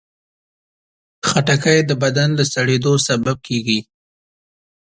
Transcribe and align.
خټکی 1.27 1.79
د 1.89 1.91
بدن 2.03 2.29
د 2.35 2.41
سړېدو 2.53 2.93
سبب 3.07 3.37
کېږي. 3.47 3.79